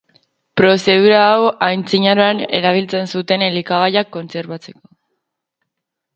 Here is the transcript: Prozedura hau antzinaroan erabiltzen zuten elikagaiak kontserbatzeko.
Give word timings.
Prozedura 0.59 1.19
hau 1.33 1.51
antzinaroan 1.67 2.41
erabiltzen 2.61 3.11
zuten 3.17 3.45
elikagaiak 3.51 4.11
kontserbatzeko. 4.19 4.85